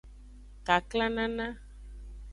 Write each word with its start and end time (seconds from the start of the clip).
Kaklanana. 0.67 1.47